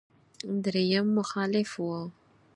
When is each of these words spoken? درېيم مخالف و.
درېيم 0.63 1.07
مخالف 1.17 1.69
و. 1.83 1.83